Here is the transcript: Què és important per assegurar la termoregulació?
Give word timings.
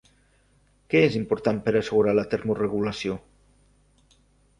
Què 0.93 1.01
és 1.09 1.17
important 1.19 1.59
per 1.67 1.73
assegurar 1.81 2.15
la 2.15 2.23
termoregulació? 2.31 3.19